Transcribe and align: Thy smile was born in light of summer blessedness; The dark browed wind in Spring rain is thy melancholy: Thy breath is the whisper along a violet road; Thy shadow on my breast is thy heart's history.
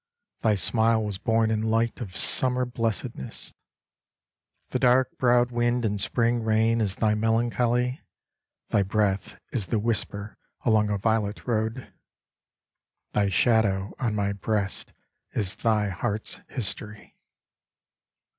Thy 0.41 0.55
smile 0.55 1.03
was 1.03 1.19
born 1.19 1.51
in 1.51 1.61
light 1.61 2.01
of 2.01 2.17
summer 2.17 2.65
blessedness; 2.65 3.53
The 4.69 4.79
dark 4.79 5.15
browed 5.19 5.51
wind 5.51 5.85
in 5.85 5.99
Spring 5.99 6.41
rain 6.41 6.81
is 6.81 6.95
thy 6.95 7.13
melancholy: 7.13 8.01
Thy 8.69 8.81
breath 8.81 9.35
is 9.51 9.67
the 9.67 9.77
whisper 9.77 10.37
along 10.65 10.89
a 10.89 10.97
violet 10.97 11.45
road; 11.45 11.93
Thy 13.13 13.29
shadow 13.29 13.93
on 13.99 14.15
my 14.15 14.33
breast 14.33 14.91
is 15.35 15.53
thy 15.57 15.89
heart's 15.89 16.39
history. 16.47 17.15